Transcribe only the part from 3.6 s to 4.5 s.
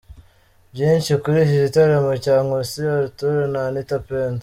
Anitha Pendo.